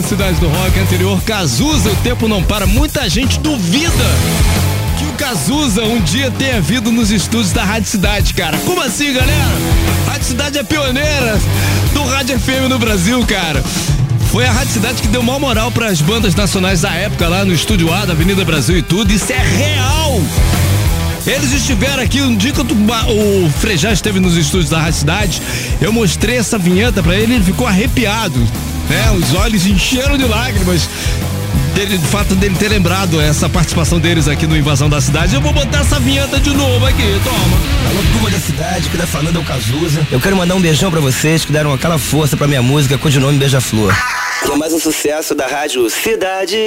Cidade 0.00 0.40
do 0.40 0.48
Rock 0.48 0.78
anterior, 0.78 1.20
Cazuza, 1.22 1.90
o 1.90 1.96
tempo 1.96 2.26
não 2.26 2.42
para. 2.42 2.66
Muita 2.66 3.08
gente 3.10 3.38
duvida 3.40 3.92
que 4.98 5.04
o 5.04 5.12
Cazuza 5.12 5.82
um 5.82 6.00
dia 6.00 6.30
tenha 6.30 6.60
vindo 6.62 6.90
nos 6.90 7.10
estúdios 7.10 7.52
da 7.52 7.62
Rádio 7.62 7.90
Cidade, 7.90 8.32
cara. 8.32 8.56
Como 8.64 8.80
assim, 8.80 9.12
galera? 9.12 9.52
Rádio 10.06 10.24
Cidade 10.24 10.58
é 10.58 10.62
pioneira 10.62 11.38
do 11.92 12.04
Rádio 12.04 12.38
FM 12.38 12.70
no 12.70 12.78
Brasil, 12.78 13.22
cara. 13.26 13.62
Foi 14.30 14.46
a 14.46 14.52
Rádio 14.52 14.72
Cidade 14.72 15.02
que 15.02 15.08
deu 15.08 15.22
maior 15.22 15.38
moral 15.38 15.70
para 15.70 15.88
as 15.88 16.00
bandas 16.00 16.34
nacionais 16.34 16.80
da 16.80 16.94
época 16.94 17.28
lá 17.28 17.44
no 17.44 17.52
Estúdio 17.52 17.92
A 17.92 18.06
da 18.06 18.14
Avenida 18.14 18.44
Brasil 18.46 18.78
e 18.78 18.82
tudo. 18.82 19.12
Isso 19.12 19.30
é 19.30 19.36
real! 19.36 20.22
Eles 21.26 21.52
estiveram 21.52 22.02
aqui 22.02 22.22
um 22.22 22.34
dia 22.34 22.50
que 22.50 22.60
o 22.60 23.50
Frejá 23.60 23.92
esteve 23.92 24.18
nos 24.18 24.36
estúdios 24.36 24.70
da 24.70 24.80
Rádio 24.80 25.00
Cidade. 25.00 25.42
Eu 25.80 25.92
mostrei 25.92 26.38
essa 26.38 26.56
vinheta 26.56 27.02
pra 27.02 27.14
ele, 27.14 27.34
ele 27.34 27.44
ficou 27.44 27.66
arrepiado, 27.66 28.40
né? 28.88 29.10
Os 29.12 29.34
olhos 29.34 29.66
encheram 29.66 30.16
de 30.16 30.24
lágrimas. 30.24 30.88
Dele, 31.74 31.96
de 31.96 32.06
fato 32.06 32.34
dele 32.34 32.54
ter 32.58 32.68
lembrado 32.68 33.18
essa 33.18 33.48
participação 33.48 33.98
deles 33.98 34.28
aqui 34.28 34.46
no 34.46 34.54
Invasão 34.54 34.90
da 34.90 35.00
Cidade. 35.00 35.34
Eu 35.34 35.40
vou 35.40 35.54
botar 35.54 35.78
essa 35.80 35.98
vinheta 35.98 36.38
de 36.38 36.50
novo 36.50 36.84
aqui, 36.84 37.18
toma. 37.24 37.56
Alô, 37.88 38.02
turma 38.12 38.30
da 38.30 38.38
cidade, 38.38 38.90
que 38.90 38.98
tá 38.98 39.06
falando 39.06 39.36
é 39.36 39.38
o 39.40 39.44
Cazuza. 39.44 40.06
Eu 40.10 40.20
quero 40.20 40.36
mandar 40.36 40.54
um 40.54 40.60
beijão 40.60 40.90
pra 40.90 41.00
vocês 41.00 41.46
que 41.46 41.52
deram 41.52 41.72
aquela 41.72 41.98
força 41.98 42.36
pra 42.36 42.46
minha 42.46 42.60
música 42.60 42.98
com 42.98 43.08
o 43.08 43.20
nome 43.20 43.38
Beija-Flor. 43.38 43.94
Que 44.44 44.52
é 44.52 44.56
mais 44.56 44.74
um 44.74 44.78
sucesso 44.78 45.34
da 45.34 45.46
rádio 45.46 45.88
Cidade. 45.88 46.58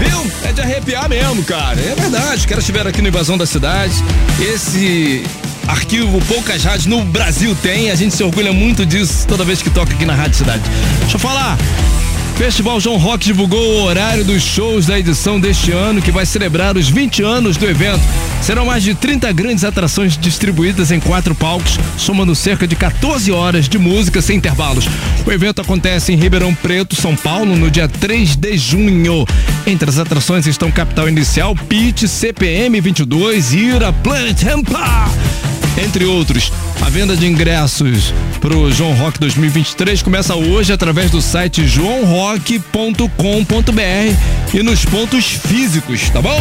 Viu? 0.00 0.32
É 0.44 0.52
de 0.52 0.60
arrepiar 0.60 1.08
mesmo, 1.08 1.44
cara. 1.44 1.80
É 1.80 1.94
verdade. 1.94 2.36
Os 2.36 2.46
caras 2.46 2.64
estiveram 2.64 2.90
aqui 2.90 3.00
no 3.00 3.06
Invasão 3.06 3.38
da 3.38 3.46
Cidade. 3.46 3.94
Esse 4.40 5.22
arquivo 5.70 6.20
poucas 6.26 6.64
rádios 6.64 6.86
no 6.86 7.04
Brasil 7.04 7.56
tem. 7.62 7.90
A 7.90 7.94
gente 7.94 8.14
se 8.14 8.22
orgulha 8.22 8.52
muito 8.52 8.84
disso 8.84 9.26
toda 9.26 9.44
vez 9.44 9.62
que 9.62 9.70
toca 9.70 9.92
aqui 9.92 10.04
na 10.04 10.14
Rádio 10.14 10.36
Cidade. 10.36 10.62
Deixa 11.00 11.16
eu 11.16 11.20
falar. 11.20 11.56
Festival 12.36 12.80
João 12.80 12.96
Rock 12.96 13.26
divulgou 13.26 13.60
o 13.60 13.82
horário 13.82 14.24
dos 14.24 14.42
shows 14.42 14.86
da 14.86 14.98
edição 14.98 15.38
deste 15.38 15.72
ano, 15.72 16.00
que 16.00 16.10
vai 16.10 16.24
celebrar 16.24 16.76
os 16.76 16.88
20 16.88 17.22
anos 17.22 17.56
do 17.58 17.68
evento. 17.68 18.00
Serão 18.40 18.64
mais 18.64 18.82
de 18.82 18.94
30 18.94 19.30
grandes 19.32 19.62
atrações 19.62 20.16
distribuídas 20.16 20.90
em 20.90 20.98
quatro 20.98 21.34
palcos, 21.34 21.78
somando 21.98 22.34
cerca 22.34 22.66
de 22.66 22.74
14 22.74 23.30
horas 23.30 23.68
de 23.68 23.76
música 23.78 24.22
sem 24.22 24.38
intervalos. 24.38 24.86
O 25.26 25.30
evento 25.30 25.60
acontece 25.60 26.12
em 26.12 26.16
Ribeirão 26.16 26.54
Preto, 26.54 26.96
São 26.96 27.14
Paulo, 27.14 27.54
no 27.56 27.70
dia 27.70 27.86
3 27.86 28.36
de 28.36 28.56
junho. 28.56 29.26
Entre 29.66 29.88
as 29.88 29.98
atrações 29.98 30.46
estão 30.46 30.72
Capital 30.72 31.10
Inicial, 31.10 31.54
Pit, 31.54 32.08
CPM 32.08 32.80
22, 32.80 33.52
Ira, 33.52 33.92
Planet 33.92 34.42
Rampa 34.42 35.10
entre 35.76 36.04
outros. 36.04 36.52
A 36.80 36.88
venda 36.88 37.16
de 37.16 37.26
ingressos 37.26 38.14
pro 38.40 38.72
João 38.72 38.94
Rock 38.94 39.18
2023 39.20 40.02
começa 40.02 40.34
hoje 40.34 40.72
através 40.72 41.10
do 41.10 41.20
site 41.20 41.66
joãorock.com.br 41.66 44.54
e 44.54 44.62
nos 44.62 44.84
pontos 44.84 45.26
físicos, 45.26 46.08
tá 46.10 46.22
bom? 46.22 46.40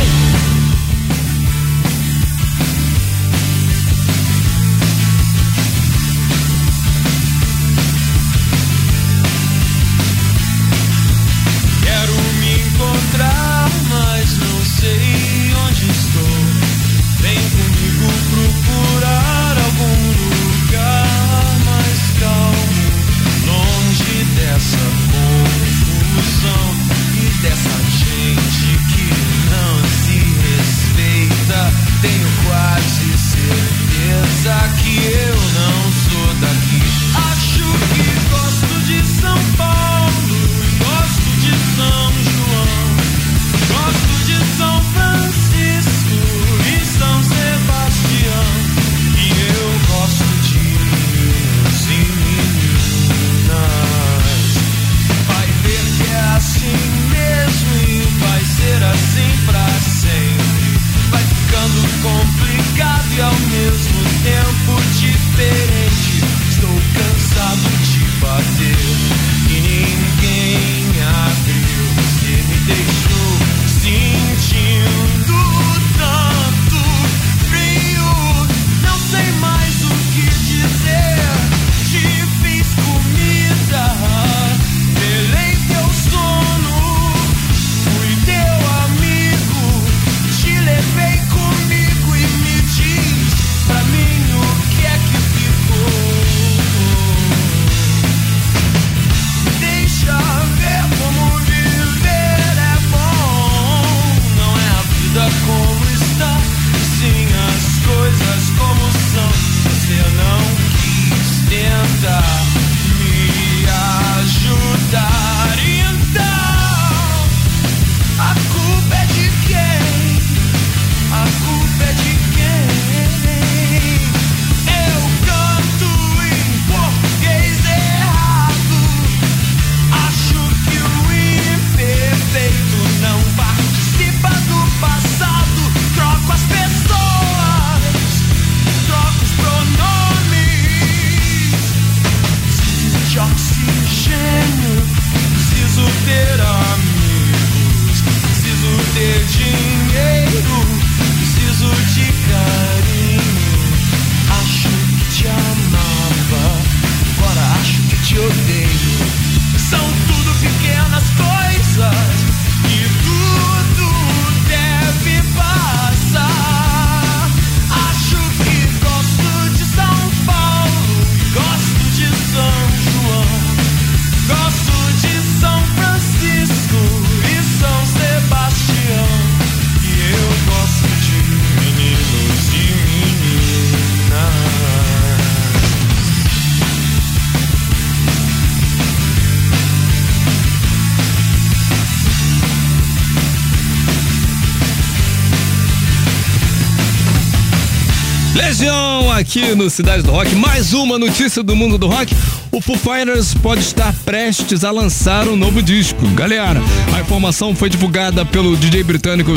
Aqui 199.19 199.53
no 199.53 199.69
Cidade 199.69 200.01
do 200.01 200.11
Rock. 200.11 200.33
Mais 200.33 200.73
uma 200.73 200.97
notícia 200.97 201.43
do 201.43 201.53
mundo 201.53 201.77
do 201.77 201.87
rock. 201.87 202.15
O 202.53 202.61
Foo 202.61 202.77
Fighters 202.77 203.33
pode 203.33 203.59
estar 203.59 203.93
prestes 204.05 204.63
a 204.63 204.71
lançar 204.71 205.27
um 205.27 205.35
novo 205.35 205.61
disco. 205.61 206.07
Galera, 206.15 206.61
a 206.95 207.01
informação 207.01 207.53
foi 207.53 207.69
divulgada 207.69 208.25
pelo 208.25 208.55
DJ 208.55 208.81
britânico 208.81 209.33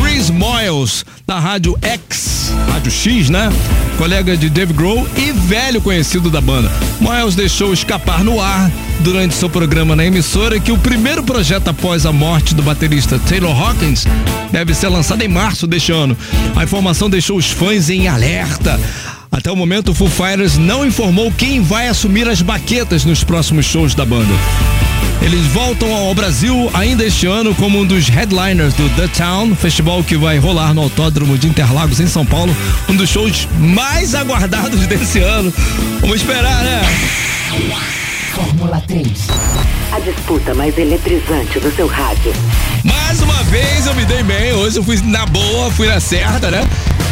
Chris 0.00 0.30
Moyles, 0.30 1.04
da 1.26 1.38
Rádio 1.38 1.78
X, 1.82 2.50
Rádio 2.72 2.90
X, 2.90 3.28
né? 3.28 3.52
Colega 3.98 4.36
de 4.36 4.48
Dave 4.48 4.72
Grohl 4.72 5.06
e 5.14 5.30
velho 5.32 5.82
conhecido 5.82 6.30
da 6.30 6.40
banda. 6.40 6.72
Moyles 6.98 7.34
deixou 7.34 7.74
escapar 7.74 8.24
no 8.24 8.40
ar 8.40 8.70
durante 9.00 9.34
seu 9.34 9.50
programa 9.50 9.94
na 9.94 10.04
emissora 10.04 10.58
que 10.58 10.72
o 10.72 10.78
primeiro 10.78 11.22
projeto 11.22 11.68
após 11.68 12.06
a 12.06 12.12
morte 12.12 12.54
do 12.54 12.62
baterista 12.62 13.18
Taylor 13.28 13.58
Hawkins 13.58 14.06
deve 14.50 14.74
ser 14.74 14.88
lançado 14.88 15.22
em 15.22 15.28
março 15.28 15.66
deste 15.66 15.92
ano. 15.92 16.16
A 16.56 16.64
informação 16.64 17.10
deixou 17.10 17.36
os 17.36 17.50
fãs 17.50 17.90
em 17.90 18.08
alerta. 18.08 18.80
Até 19.32 19.50
o 19.50 19.54
momento, 19.54 19.92
o 19.92 19.94
Foo 19.94 20.08
Fighters 20.08 20.58
não 20.58 20.84
informou 20.84 21.30
quem 21.30 21.62
vai 21.62 21.86
assumir 21.86 22.28
as 22.28 22.42
baquetas 22.42 23.04
nos 23.04 23.22
próximos 23.22 23.64
shows 23.64 23.94
da 23.94 24.04
banda. 24.04 24.32
Eles 25.22 25.46
voltam 25.46 25.94
ao 25.94 26.12
Brasil 26.14 26.68
ainda 26.74 27.04
este 27.04 27.26
ano 27.26 27.54
como 27.54 27.78
um 27.78 27.86
dos 27.86 28.08
headliners 28.08 28.74
do 28.74 28.88
The 28.96 29.06
Town, 29.08 29.54
festival 29.54 30.02
que 30.02 30.16
vai 30.16 30.38
rolar 30.38 30.74
no 30.74 30.82
Autódromo 30.82 31.38
de 31.38 31.46
Interlagos, 31.46 32.00
em 32.00 32.08
São 32.08 32.26
Paulo. 32.26 32.54
Um 32.88 32.96
dos 32.96 33.08
shows 33.08 33.46
mais 33.56 34.16
aguardados 34.16 34.84
desse 34.88 35.20
ano. 35.20 35.52
Vamos 36.00 36.16
esperar, 36.16 36.64
né? 36.64 36.80
Fórmula 38.34 38.82
3. 38.88 39.08
A 39.92 40.00
disputa 40.00 40.54
mais 40.54 40.76
eletrizante 40.76 41.60
do 41.60 41.70
seu 41.76 41.86
rádio. 41.86 42.32
Mais 42.82 43.20
uma 43.22 43.42
vez 43.44 43.86
eu 43.86 43.94
me 43.94 44.04
dei 44.06 44.24
bem. 44.24 44.52
Hoje 44.54 44.78
eu 44.78 44.82
fui 44.82 45.00
na 45.04 45.24
boa, 45.26 45.70
fui 45.70 45.86
na 45.86 46.00
certa, 46.00 46.50
né? 46.50 46.62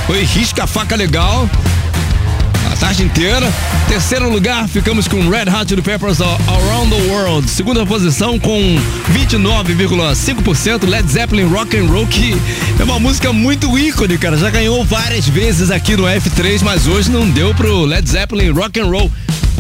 Foi 0.07 0.25
risca 0.25 0.65
a 0.65 0.67
faca 0.67 0.97
legal. 0.97 1.49
Tarde 2.81 3.03
inteira. 3.03 3.53
Terceiro 3.89 4.31
lugar, 4.31 4.69
ficamos 4.69 5.09
com 5.09 5.29
Red 5.29 5.51
Hot 5.51 5.69
Chili 5.69 5.83
Peppers 5.83 6.21
Around 6.21 6.95
the 6.95 7.03
World. 7.11 7.51
Segunda 7.51 7.85
posição 7.85 8.39
com 8.39 8.79
29,5% 9.13 10.89
Led 10.89 11.11
Zeppelin 11.11 11.45
Rock 11.49 11.77
and 11.77 11.87
Roll, 11.87 12.07
que 12.07 12.37
é 12.79 12.85
uma 12.85 13.01
música 13.01 13.33
muito 13.33 13.79
ícone, 13.79 14.17
cara. 14.17 14.37
Já 14.37 14.51
ganhou 14.51 14.85
várias 14.85 15.27
vezes 15.29 15.71
aqui 15.71 15.97
no 15.97 16.05
F3, 16.05 16.63
mas 16.63 16.87
hoje 16.87 17.11
não 17.11 17.29
deu 17.29 17.55
pro 17.55 17.85
Led 17.85 18.09
Zeppelin 18.09 18.51
Rock 18.51 18.79
and 18.81 18.87
Roll. 18.87 19.11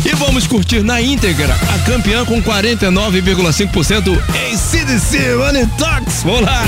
E 0.05 0.15
vamos 0.15 0.47
curtir 0.47 0.83
na 0.83 1.03
íntegra 1.03 1.55
a 1.75 1.79
campeã 1.91 2.25
com 2.25 2.41
49,5% 2.41 4.19
em 4.49 4.57
CDC 4.57 5.35
Money 5.37 5.67
Talks. 5.77 6.23
Vamos 6.23 6.43
lá! 6.43 6.63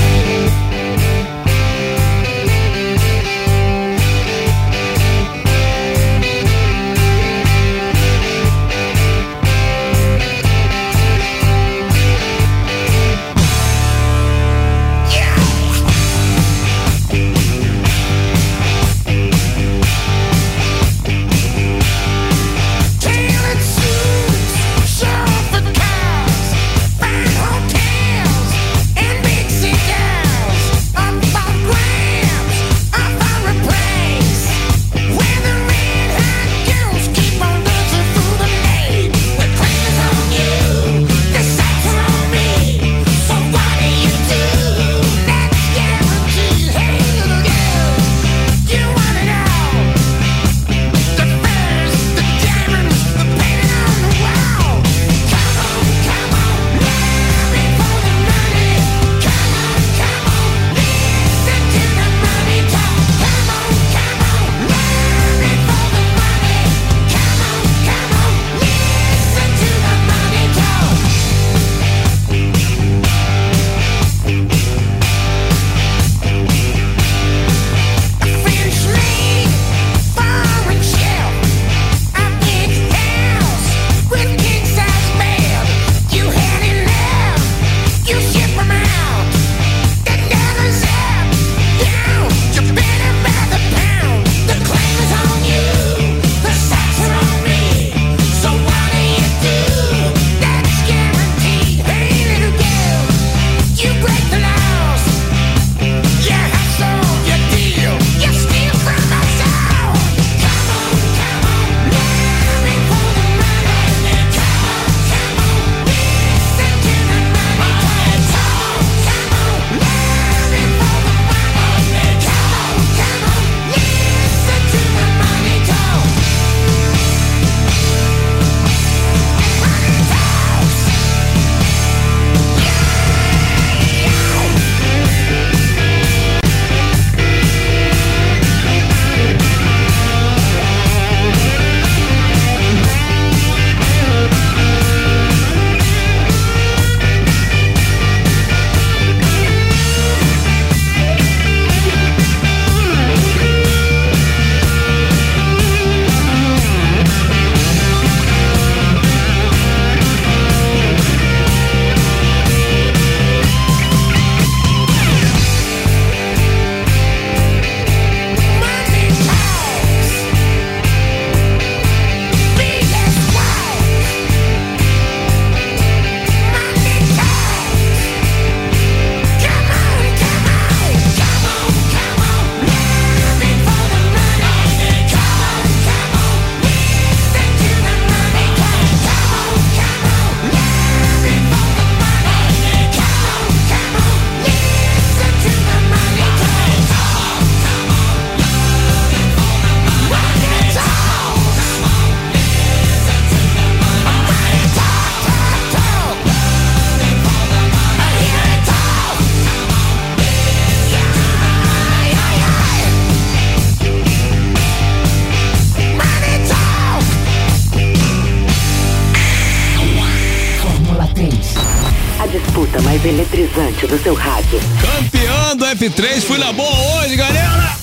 103. 225.81 226.23
Fui 226.25 226.37
na 226.37 226.53
boa 226.53 227.01
hoje, 227.01 227.15
galera! 227.15 227.75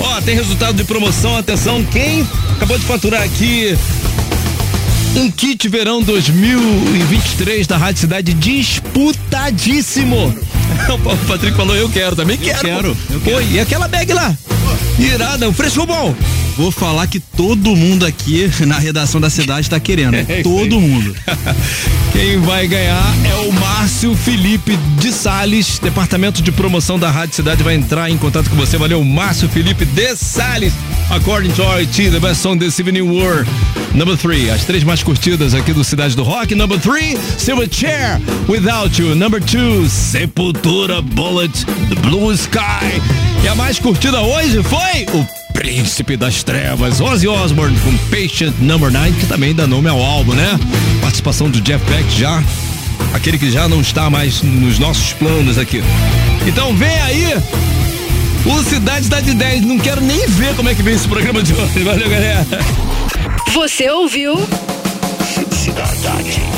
Ó, 0.00 0.20
tem 0.22 0.34
resultado 0.34 0.74
de 0.74 0.82
promoção. 0.82 1.36
Atenção, 1.36 1.84
quem 1.84 2.26
acabou 2.56 2.76
de 2.76 2.84
faturar 2.84 3.22
aqui 3.22 3.78
um 5.14 5.30
kit 5.30 5.68
verão 5.68 6.02
2023 6.02 7.68
da 7.68 7.76
Rádio 7.76 8.00
Cidade 8.00 8.34
disputadíssimo. 8.34 10.34
O 10.88 11.26
Patrick 11.28 11.56
falou: 11.56 11.76
Eu 11.76 11.88
quero, 11.88 12.16
também 12.16 12.36
eu 12.42 12.58
quero. 12.58 12.96
eu 13.26 13.42
e 13.42 13.60
aquela 13.60 13.86
bag 13.86 14.12
lá? 14.12 14.36
Irada, 14.98 15.48
um 15.48 15.52
fresco 15.52 15.86
bom. 15.86 16.14
Vou 16.60 16.70
falar 16.70 17.06
que 17.06 17.18
todo 17.18 17.74
mundo 17.74 18.04
aqui 18.04 18.46
na 18.66 18.78
redação 18.78 19.18
da 19.18 19.30
cidade 19.30 19.70
tá 19.70 19.80
querendo. 19.80 20.10
É 20.28 20.42
todo 20.42 20.78
mundo. 20.78 21.16
Quem 22.12 22.38
vai 22.40 22.66
ganhar 22.66 23.14
é 23.24 23.34
o 23.48 23.52
Márcio 23.52 24.14
Felipe 24.14 24.76
de 24.98 25.10
Sales, 25.10 25.78
departamento 25.78 26.42
de 26.42 26.52
promoção 26.52 26.98
da 26.98 27.10
Rádio 27.10 27.36
Cidade 27.36 27.62
vai 27.62 27.74
entrar 27.74 28.10
em 28.10 28.18
contato 28.18 28.50
com 28.50 28.56
você. 28.56 28.76
Valeu, 28.76 29.02
Márcio 29.02 29.48
Felipe 29.48 29.86
de 29.86 30.14
Sales. 30.14 30.74
According 31.08 31.50
to 31.52 31.62
RT, 31.62 32.10
the 32.10 32.20
best 32.20 32.42
song 32.42 32.58
this 32.58 32.78
evening 32.78 33.08
were 33.10 33.46
number 33.94 34.16
three, 34.16 34.50
as 34.50 34.64
três 34.66 34.84
mais 34.84 35.02
curtidas 35.02 35.54
aqui 35.54 35.72
do 35.72 35.82
Cidade 35.82 36.14
do 36.14 36.22
Rock. 36.22 36.54
Number 36.54 36.78
three, 36.78 37.16
Silver 37.38 37.68
Chair, 37.70 38.20
Without 38.46 39.00
You. 39.00 39.14
Number 39.14 39.40
two, 39.40 39.88
Sepultura 39.88 41.00
Bullet, 41.00 41.64
The 41.88 41.94
Blue 42.02 42.30
Sky. 42.34 43.00
E 43.42 43.48
a 43.48 43.54
mais 43.54 43.78
curtida 43.78 44.20
hoje 44.20 44.62
foi 44.62 45.06
o 45.18 45.39
Príncipe 45.60 46.16
das 46.16 46.42
Trevas, 46.42 47.02
Ozzy 47.02 47.28
Osbourne 47.28 47.78
com 47.80 47.94
Patient 48.08 48.54
Number 48.60 48.90
9, 48.90 49.12
que 49.12 49.26
também 49.26 49.54
dá 49.54 49.66
nome 49.66 49.90
ao 49.90 50.02
álbum, 50.02 50.32
né? 50.32 50.58
Participação 51.02 51.50
do 51.50 51.60
Jeff 51.60 51.84
Beck 51.84 52.10
já, 52.18 52.42
aquele 53.12 53.38
que 53.38 53.50
já 53.50 53.68
não 53.68 53.82
está 53.82 54.08
mais 54.08 54.40
nos 54.40 54.78
nossos 54.78 55.12
planos 55.12 55.58
aqui. 55.58 55.82
Então 56.46 56.74
vem 56.74 56.98
aí 57.02 57.34
o 58.46 58.64
Cidade 58.64 59.04
está 59.04 59.20
de 59.20 59.34
10, 59.34 59.60
não 59.66 59.78
quero 59.78 60.00
nem 60.00 60.26
ver 60.28 60.56
como 60.56 60.70
é 60.70 60.74
que 60.74 60.82
vem 60.82 60.94
esse 60.94 61.06
programa 61.06 61.42
de 61.42 61.52
hoje. 61.52 61.80
Valeu, 61.80 62.08
galera. 62.08 62.46
Você 63.52 63.90
ouviu? 63.90 64.40
Cidade. 65.50 66.49